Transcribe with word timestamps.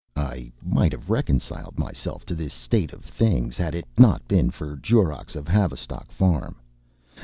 I 0.15 0.51
might 0.63 0.93
have 0.93 1.11
reconciled 1.11 1.77
myself 1.77 2.25
to 2.25 2.33
this 2.33 2.55
state 2.55 2.91
of 2.91 3.05
things 3.05 3.55
had 3.55 3.75
it 3.75 3.85
not 3.99 4.27
been 4.27 4.49
for 4.49 4.75
Jorrocks 4.75 5.35
of 5.35 5.47
Havistock 5.47 6.11
Farm. 6.11 6.55